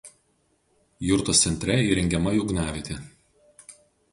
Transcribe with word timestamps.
Jurtos 1.09 1.41
centre 1.45 1.75
įrengiama 1.91 2.33
ugniavietė. 2.45 2.99